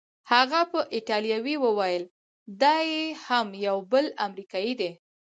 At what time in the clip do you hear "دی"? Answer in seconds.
4.79-4.91